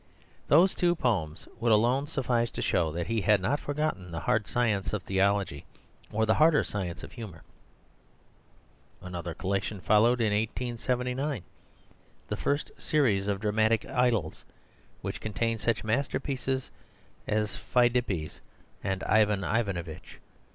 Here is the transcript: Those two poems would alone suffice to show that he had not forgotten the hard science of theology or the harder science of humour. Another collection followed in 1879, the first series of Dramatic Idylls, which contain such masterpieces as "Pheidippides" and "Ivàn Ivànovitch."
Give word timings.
Those 0.47 0.73
two 0.73 0.95
poems 0.95 1.47
would 1.59 1.71
alone 1.71 2.07
suffice 2.07 2.49
to 2.49 2.61
show 2.63 2.91
that 2.91 3.05
he 3.05 3.21
had 3.21 3.39
not 3.39 3.59
forgotten 3.59 4.09
the 4.09 4.21
hard 4.21 4.47
science 4.47 4.93
of 4.93 5.03
theology 5.03 5.63
or 6.11 6.25
the 6.25 6.33
harder 6.33 6.63
science 6.63 7.03
of 7.03 7.11
humour. 7.11 7.43
Another 8.99 9.35
collection 9.35 9.79
followed 9.79 10.19
in 10.19 10.33
1879, 10.33 11.43
the 12.29 12.35
first 12.35 12.71
series 12.79 13.27
of 13.27 13.39
Dramatic 13.41 13.83
Idylls, 13.85 14.43
which 15.01 15.21
contain 15.21 15.59
such 15.59 15.83
masterpieces 15.83 16.71
as 17.27 17.55
"Pheidippides" 17.55 18.39
and 18.83 19.01
"Ivàn 19.01 19.45
Ivànovitch." 19.47 20.17